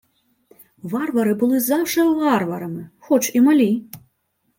[0.83, 3.83] —Варвари були завше варварами, хоч і малі.